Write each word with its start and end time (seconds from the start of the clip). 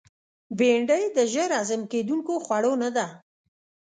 بېنډۍ 0.57 1.03
د 1.15 1.17
ژر 1.33 1.49
هضم 1.59 1.81
کېدونکو 1.91 2.33
خوړو 2.45 2.73
نه 2.83 2.89
ده 2.95 3.05